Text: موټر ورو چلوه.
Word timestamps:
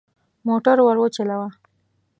موټر 0.47 0.77
ورو 0.83 1.05
چلوه. 1.15 1.47